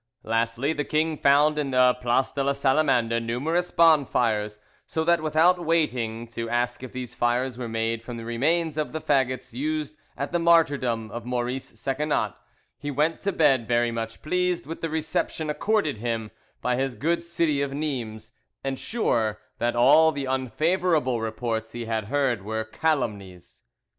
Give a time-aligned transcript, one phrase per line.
[0.23, 5.63] Lastly, the king found in the Place de la Salamandre numerous bonfires, so that without
[5.63, 9.95] waiting to ask if these fires were made from the remains of the faggots used
[10.17, 12.33] at the martyrdom of Maurice Secenat,
[12.79, 16.31] he went to bed very much pleased with the reception accorded him
[16.63, 18.31] by his good city of Nimes,
[18.63, 23.61] and sure that all the unfavourable reports he had heard were calumnies.